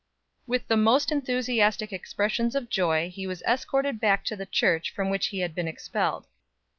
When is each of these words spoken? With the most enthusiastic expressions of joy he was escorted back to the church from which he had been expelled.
With 0.47 0.67
the 0.67 0.77
most 0.77 1.11
enthusiastic 1.11 1.93
expressions 1.93 2.55
of 2.55 2.71
joy 2.71 3.11
he 3.11 3.27
was 3.27 3.43
escorted 3.43 3.99
back 3.99 4.25
to 4.25 4.35
the 4.35 4.47
church 4.47 4.89
from 4.91 5.11
which 5.11 5.27
he 5.27 5.41
had 5.41 5.53
been 5.53 5.67
expelled. 5.67 6.25